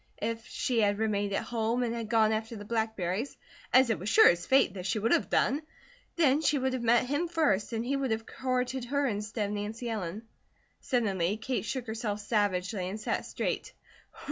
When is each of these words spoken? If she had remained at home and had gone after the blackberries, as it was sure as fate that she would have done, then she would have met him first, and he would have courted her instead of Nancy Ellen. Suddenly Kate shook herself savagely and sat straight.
If 0.23 0.47
she 0.47 0.81
had 0.81 0.97
remained 0.97 1.31
at 1.31 1.43
home 1.43 1.83
and 1.83 1.93
had 1.93 2.09
gone 2.09 2.31
after 2.31 2.55
the 2.55 2.65
blackberries, 2.65 3.37
as 3.71 3.91
it 3.91 3.99
was 3.99 4.09
sure 4.09 4.27
as 4.29 4.47
fate 4.47 4.73
that 4.73 4.87
she 4.87 4.97
would 4.97 5.11
have 5.11 5.29
done, 5.29 5.61
then 6.15 6.41
she 6.41 6.57
would 6.57 6.73
have 6.73 6.81
met 6.81 7.05
him 7.05 7.27
first, 7.27 7.71
and 7.71 7.85
he 7.85 7.95
would 7.95 8.09
have 8.09 8.25
courted 8.25 8.85
her 8.85 9.05
instead 9.05 9.49
of 9.49 9.51
Nancy 9.53 9.91
Ellen. 9.91 10.23
Suddenly 10.79 11.37
Kate 11.37 11.65
shook 11.65 11.85
herself 11.85 12.19
savagely 12.19 12.89
and 12.89 12.99
sat 12.99 13.27
straight. 13.27 13.73